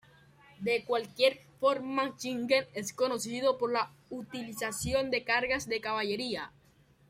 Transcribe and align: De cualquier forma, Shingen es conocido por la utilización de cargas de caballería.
De 0.61 0.83
cualquier 0.83 1.37
forma, 1.59 2.15
Shingen 2.17 2.65
es 2.73 2.91
conocido 2.91 3.59
por 3.59 3.71
la 3.71 3.93
utilización 4.09 5.11
de 5.11 5.23
cargas 5.23 5.67
de 5.69 5.79
caballería. 5.79 6.51